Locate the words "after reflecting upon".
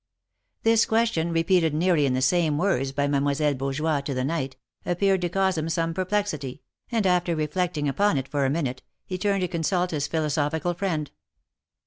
7.05-8.17